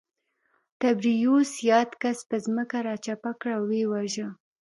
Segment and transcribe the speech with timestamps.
[0.81, 4.27] تبریوس یاد کس پر ځمکه راچپه او ویې واژه